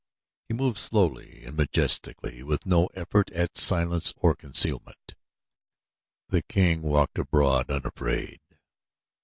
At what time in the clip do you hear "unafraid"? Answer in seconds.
7.69-8.39